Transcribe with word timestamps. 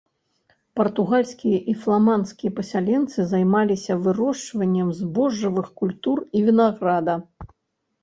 Партугальскія 0.79 1.59
і 1.73 1.75
фламандскія 1.83 2.51
пасяленцы 2.61 3.19
займаліся 3.35 4.01
вырошчваннем 4.09 4.93
збожжавых 5.03 5.73
культур 5.83 6.17
і 6.37 6.47
вінаграда. 6.51 7.13